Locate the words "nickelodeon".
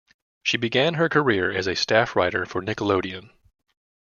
2.63-3.29